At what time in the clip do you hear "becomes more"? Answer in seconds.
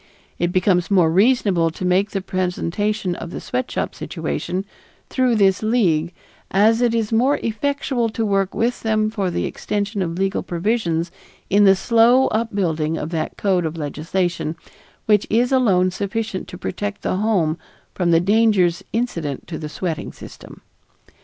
0.51-1.11